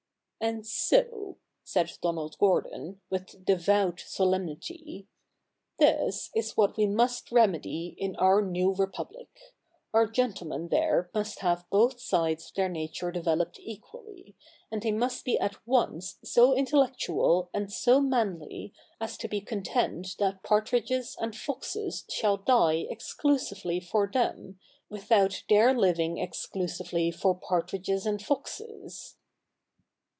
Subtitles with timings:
[0.51, 5.07] 'And so,' said Donald Gordon, with devout solemnity,
[5.77, 9.27] 'this is what we must remedy in our new Republic.
[9.93, 14.35] Our gentlemen there must have both sides of their nature developed equally;
[14.71, 20.15] and they must be at once so intellectual and so manly, as to be content
[20.17, 24.59] that partridges and foxes shall die exclusively for them,
[24.89, 29.17] without their living exclusively for partridges and foxes.'